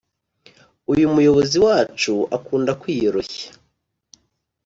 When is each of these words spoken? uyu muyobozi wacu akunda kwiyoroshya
uyu 0.91 1.05
muyobozi 1.15 1.57
wacu 1.65 2.13
akunda 2.37 2.71
kwiyoroshya 2.81 3.47